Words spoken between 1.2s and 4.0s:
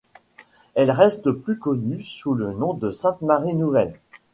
plus connue sous le nom de Sainte-Marie Nouvelle.